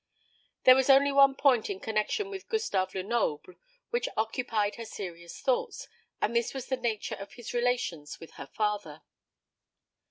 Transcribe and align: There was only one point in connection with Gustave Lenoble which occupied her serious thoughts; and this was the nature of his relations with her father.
There 0.63 0.73
was 0.75 0.89
only 0.89 1.11
one 1.11 1.35
point 1.35 1.69
in 1.69 1.79
connection 1.79 2.31
with 2.31 2.49
Gustave 2.49 2.95
Lenoble 2.97 3.53
which 3.91 4.09
occupied 4.17 4.73
her 4.77 4.83
serious 4.83 5.39
thoughts; 5.39 5.87
and 6.19 6.35
this 6.35 6.55
was 6.55 6.69
the 6.69 6.75
nature 6.77 7.13
of 7.13 7.33
his 7.33 7.53
relations 7.53 8.19
with 8.19 8.31
her 8.31 8.47
father. 8.47 9.03